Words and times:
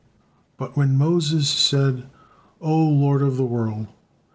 But 0.57 0.75
when 0.75 0.97
Moses 0.97 1.47
said: 1.47 2.09
"O 2.59 2.75
Lord 2.75 3.21
of 3.21 3.37
the 3.37 3.45
world! 3.45 3.85